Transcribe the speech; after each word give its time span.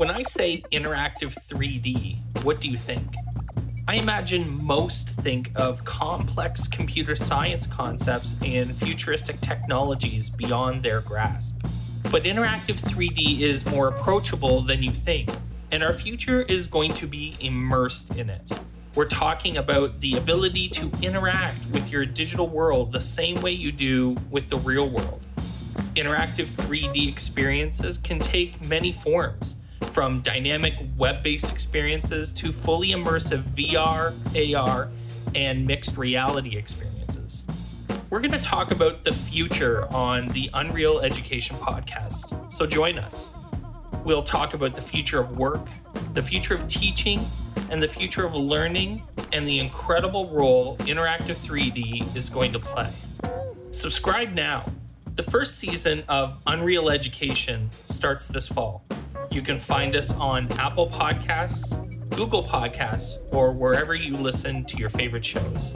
When 0.00 0.10
I 0.10 0.22
say 0.22 0.62
interactive 0.72 1.36
3D, 1.46 2.42
what 2.42 2.58
do 2.58 2.70
you 2.70 2.78
think? 2.78 3.06
I 3.86 3.96
imagine 3.96 4.64
most 4.64 5.10
think 5.10 5.50
of 5.54 5.84
complex 5.84 6.66
computer 6.66 7.14
science 7.14 7.66
concepts 7.66 8.34
and 8.42 8.74
futuristic 8.74 9.42
technologies 9.42 10.30
beyond 10.30 10.82
their 10.82 11.02
grasp. 11.02 11.54
But 12.10 12.22
interactive 12.22 12.80
3D 12.80 13.40
is 13.40 13.66
more 13.66 13.88
approachable 13.88 14.62
than 14.62 14.82
you 14.82 14.90
think, 14.90 15.28
and 15.70 15.82
our 15.82 15.92
future 15.92 16.40
is 16.40 16.66
going 16.66 16.94
to 16.94 17.06
be 17.06 17.36
immersed 17.38 18.16
in 18.16 18.30
it. 18.30 18.40
We're 18.94 19.04
talking 19.04 19.58
about 19.58 20.00
the 20.00 20.16
ability 20.16 20.68
to 20.68 20.90
interact 21.02 21.66
with 21.72 21.92
your 21.92 22.06
digital 22.06 22.48
world 22.48 22.92
the 22.92 23.02
same 23.02 23.42
way 23.42 23.50
you 23.50 23.70
do 23.70 24.16
with 24.30 24.48
the 24.48 24.56
real 24.56 24.88
world. 24.88 25.26
Interactive 25.94 26.48
3D 26.48 27.06
experiences 27.06 27.98
can 27.98 28.18
take 28.18 28.66
many 28.66 28.92
forms, 28.92 29.59
from 29.90 30.20
dynamic 30.20 30.74
web 30.96 31.22
based 31.22 31.52
experiences 31.52 32.32
to 32.34 32.52
fully 32.52 32.88
immersive 32.88 33.42
VR, 33.42 34.14
AR, 34.56 34.88
and 35.34 35.66
mixed 35.66 35.96
reality 35.96 36.56
experiences. 36.56 37.44
We're 38.08 38.20
going 38.20 38.32
to 38.32 38.42
talk 38.42 38.70
about 38.70 39.04
the 39.04 39.12
future 39.12 39.86
on 39.92 40.28
the 40.28 40.50
Unreal 40.54 41.00
Education 41.00 41.56
Podcast, 41.56 42.52
so 42.52 42.66
join 42.66 42.98
us. 42.98 43.30
We'll 44.04 44.22
talk 44.22 44.54
about 44.54 44.74
the 44.74 44.82
future 44.82 45.20
of 45.20 45.36
work, 45.36 45.66
the 46.14 46.22
future 46.22 46.54
of 46.54 46.66
teaching, 46.66 47.24
and 47.70 47.82
the 47.82 47.88
future 47.88 48.24
of 48.24 48.34
learning, 48.34 49.02
and 49.32 49.46
the 49.46 49.58
incredible 49.58 50.28
role 50.28 50.76
Interactive 50.78 51.36
3D 51.36 52.16
is 52.16 52.28
going 52.28 52.52
to 52.52 52.58
play. 52.58 52.90
Subscribe 53.70 54.32
now. 54.32 54.64
The 55.14 55.22
first 55.22 55.56
season 55.58 56.02
of 56.08 56.40
Unreal 56.46 56.90
Education 56.90 57.70
starts 57.72 58.26
this 58.26 58.48
fall. 58.48 58.84
You 59.30 59.42
can 59.42 59.60
find 59.60 59.94
us 59.94 60.12
on 60.18 60.50
Apple 60.58 60.88
Podcasts, 60.88 61.76
Google 62.10 62.42
Podcasts, 62.42 63.18
or 63.30 63.52
wherever 63.52 63.94
you 63.94 64.16
listen 64.16 64.64
to 64.64 64.76
your 64.76 64.88
favorite 64.88 65.24
shows. 65.24 65.72